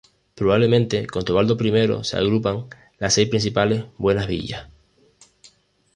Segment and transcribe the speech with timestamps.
[0.33, 2.65] Probablemente con Teobaldo I se agruparon
[2.97, 4.65] las seis principales buenas villas.